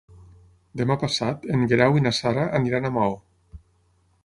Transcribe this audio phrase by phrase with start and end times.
[0.81, 3.15] Demà passat en Guerau i na Sara aniran a Maó.